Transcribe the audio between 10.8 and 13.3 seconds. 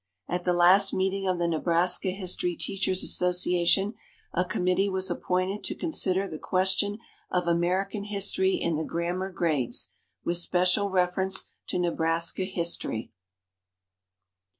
reference to Nebraska history.